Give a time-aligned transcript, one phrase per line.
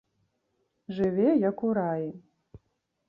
[0.99, 2.09] Жыве, як у раі.